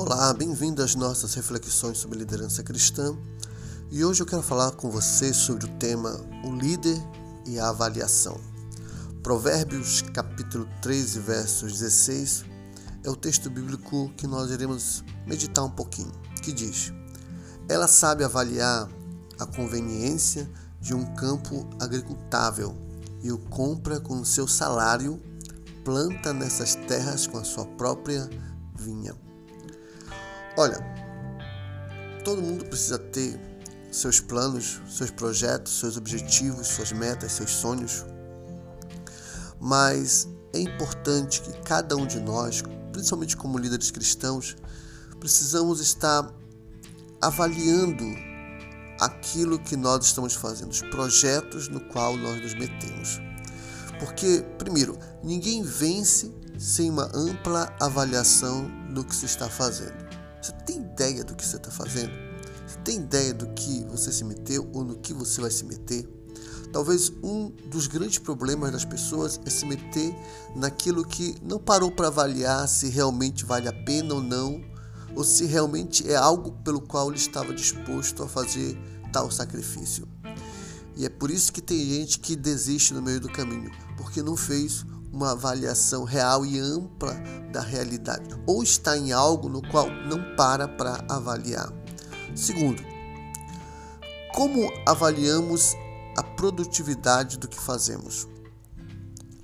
[0.00, 3.18] Olá, bem-vindo às nossas reflexões sobre liderança cristã.
[3.90, 6.96] E hoje eu quero falar com você sobre o tema o líder
[7.44, 8.40] e a avaliação.
[9.24, 12.44] Provérbios capítulo 13, versos 16
[13.02, 16.12] é o texto bíblico que nós iremos meditar um pouquinho,
[16.44, 16.92] que diz:
[17.68, 18.88] Ela sabe avaliar
[19.36, 20.48] a conveniência
[20.80, 22.72] de um campo agricultável
[23.20, 25.20] e o compra com seu salário,
[25.84, 28.30] planta nessas terras com a sua própria
[28.76, 29.27] vinha.
[30.58, 30.76] Olha,
[32.24, 33.38] todo mundo precisa ter
[33.92, 38.04] seus planos, seus projetos, seus objetivos, suas metas, seus sonhos.
[39.60, 44.56] Mas é importante que cada um de nós, principalmente como líderes cristãos,
[45.20, 46.28] precisamos estar
[47.22, 48.04] avaliando
[49.00, 53.20] aquilo que nós estamos fazendo, os projetos no qual nós nos metemos.
[54.00, 60.07] Porque, primeiro, ninguém vence sem uma ampla avaliação do que se está fazendo.
[60.68, 62.12] Tem ideia do que você está fazendo?
[62.66, 66.06] Você tem ideia do que você se meteu ou no que você vai se meter?
[66.70, 70.14] Talvez um dos grandes problemas das pessoas é se meter
[70.54, 74.62] naquilo que não parou para avaliar se realmente vale a pena ou não,
[75.16, 78.76] ou se realmente é algo pelo qual ele estava disposto a fazer
[79.10, 80.06] tal sacrifício.
[80.94, 84.36] E é por isso que tem gente que desiste no meio do caminho, porque não
[84.36, 87.14] fez uma avaliação real e ampla
[87.52, 91.72] da realidade, ou está em algo no qual não para para avaliar.
[92.34, 92.82] Segundo,
[94.34, 95.74] como avaliamos
[96.16, 98.28] a produtividade do que fazemos?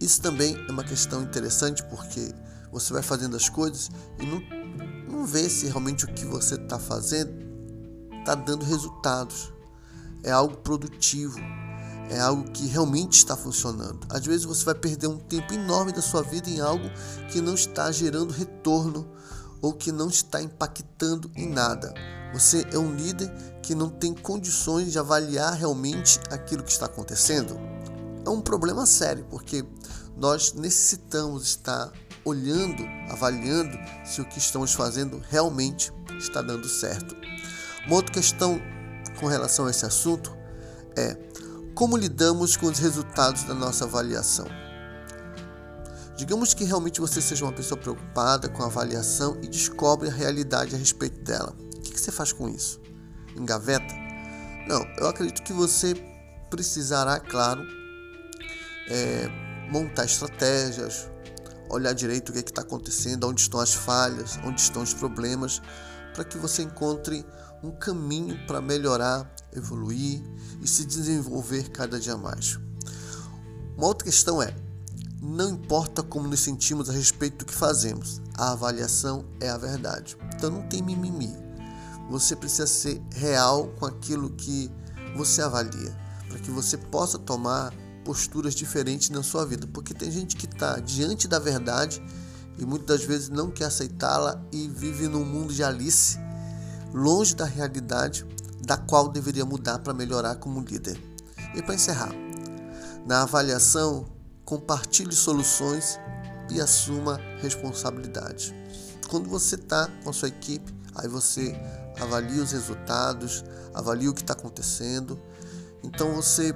[0.00, 2.32] Isso também é uma questão interessante porque
[2.70, 3.90] você vai fazendo as coisas
[4.20, 4.40] e não,
[5.08, 7.32] não vê se realmente o que você está fazendo
[8.20, 9.52] está dando resultados.
[10.22, 11.38] É algo produtivo
[12.10, 14.00] é algo que realmente está funcionando.
[14.08, 16.88] Às vezes você vai perder um tempo enorme da sua vida em algo
[17.30, 19.08] que não está gerando retorno
[19.60, 21.92] ou que não está impactando em nada.
[22.32, 27.58] Você é um líder que não tem condições de avaliar realmente aquilo que está acontecendo.
[28.26, 29.64] É um problema sério, porque
[30.16, 31.92] nós necessitamos estar
[32.24, 37.14] olhando, avaliando se o que estamos fazendo realmente está dando certo.
[37.86, 38.60] Uma outra questão
[39.20, 40.34] com relação a esse assunto
[40.96, 41.14] é
[41.74, 44.46] como lidamos com os resultados da nossa avaliação?
[46.16, 50.74] Digamos que realmente você seja uma pessoa preocupada com a avaliação e descobre a realidade
[50.74, 51.52] a respeito dela.
[51.76, 52.80] O que você faz com isso?
[53.36, 53.92] Engaveta?
[54.68, 55.94] Não, eu acredito que você
[56.48, 57.62] precisará, claro,
[58.88, 59.28] é,
[59.68, 61.10] montar estratégias,
[61.68, 65.60] olhar direito o que é está acontecendo, onde estão as falhas, onde estão os problemas,
[66.14, 67.26] para que você encontre
[67.64, 70.22] um caminho para melhorar, evoluir
[70.60, 72.58] e se desenvolver cada dia mais.
[73.76, 74.54] Uma outra questão é:
[75.22, 80.16] não importa como nos sentimos a respeito do que fazemos, a avaliação é a verdade.
[80.34, 81.34] Então não tem mimimi.
[82.10, 84.70] Você precisa ser real com aquilo que
[85.16, 85.96] você avalia,
[86.28, 87.72] para que você possa tomar
[88.04, 92.02] posturas diferentes na sua vida, porque tem gente que está diante da verdade
[92.58, 96.18] e muitas vezes não quer aceitá-la e vive num mundo de Alice
[96.94, 98.24] longe da realidade
[98.64, 100.96] da qual deveria mudar para melhorar como líder.
[101.54, 102.12] E para encerrar,
[103.04, 104.06] na avaliação,
[104.44, 105.98] compartilhe soluções
[106.50, 108.54] e assuma responsabilidade.
[109.10, 111.54] Quando você está com a sua equipe, aí você
[112.00, 113.44] avalia os resultados,
[113.74, 115.20] avalia o que está acontecendo.
[115.82, 116.54] Então você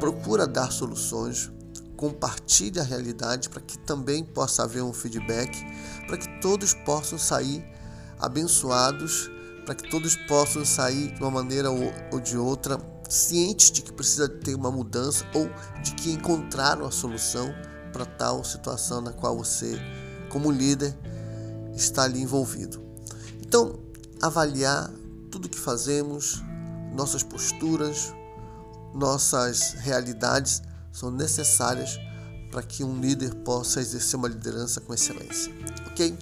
[0.00, 1.50] procura dar soluções,
[1.96, 5.56] compartilhe a realidade para que também possa haver um feedback,
[6.06, 7.64] para que todos possam sair
[8.18, 9.30] abençoados
[9.64, 14.28] para que todos possam sair de uma maneira ou de outra cientes de que precisa
[14.28, 15.48] ter uma mudança ou
[15.82, 17.54] de que encontraram a solução
[17.92, 19.78] para tal situação na qual você,
[20.30, 20.96] como líder,
[21.74, 22.82] está ali envolvido.
[23.40, 23.78] Então,
[24.20, 24.90] avaliar
[25.30, 26.42] tudo que fazemos,
[26.92, 28.12] nossas posturas,
[28.94, 31.98] nossas realidades são necessárias
[32.50, 35.52] para que um líder possa exercer uma liderança com excelência.
[35.86, 36.16] Ok?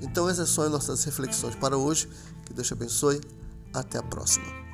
[0.00, 2.08] Então, essas são as nossas reflexões para hoje.
[2.44, 3.20] Que Deus te abençoe.
[3.72, 4.67] Até a próxima.